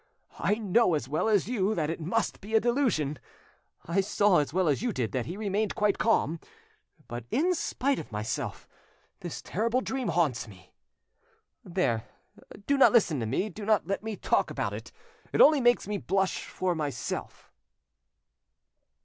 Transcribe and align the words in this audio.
I 0.39 0.55
know 0.55 0.95
as 0.95 1.07
well 1.07 1.29
as 1.29 1.47
you 1.47 1.75
that 1.75 1.91
it 1.91 2.01
must 2.01 2.41
be 2.41 2.55
a 2.55 2.59
delusion, 2.59 3.19
I 3.85 4.01
saw 4.01 4.39
as 4.39 4.51
well 4.51 4.67
as 4.67 4.81
you 4.81 4.91
did 4.91 5.11
that 5.11 5.27
he 5.27 5.37
remained 5.37 5.75
quite 5.75 5.99
calm, 5.99 6.39
but, 7.07 7.25
in 7.29 7.53
spite 7.53 7.99
of 7.99 8.11
myself, 8.11 8.67
this 9.19 9.43
terrible 9.43 9.79
dream 9.79 10.07
haunts 10.07 10.47
me... 10.47 10.73
.There, 11.63 12.05
do 12.65 12.79
not 12.79 12.93
listen 12.93 13.19
to 13.19 13.27
me, 13.27 13.49
do 13.49 13.63
not 13.63 13.85
let 13.85 14.01
me 14.01 14.15
talk 14.15 14.49
about 14.49 14.73
it; 14.73 14.91
it 15.33 15.39
only 15.39 15.61
makes 15.61 15.87
me 15.87 15.99
blush 15.99 16.45
for 16.47 16.73
myself." 16.73 17.51